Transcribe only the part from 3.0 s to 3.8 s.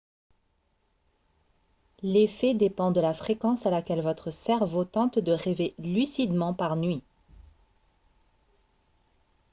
fréquence à